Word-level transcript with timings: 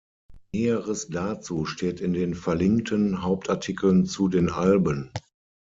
Näheres 0.51 1.09
dazu 1.09 1.65
steht 1.65 2.01
in 2.01 2.13
den 2.13 2.33
verlinkten 2.33 3.21
Hauptartikeln 3.21 4.07
zu 4.07 4.29
den 4.29 4.49
Alben. 4.49 5.11